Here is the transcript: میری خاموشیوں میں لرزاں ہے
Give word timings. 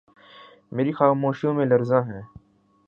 میری 0.71 0.91
خاموشیوں 0.91 1.53
میں 1.53 1.65
لرزاں 1.65 2.01
ہے 2.03 2.21